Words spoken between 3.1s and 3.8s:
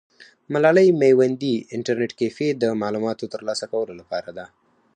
ترلاسه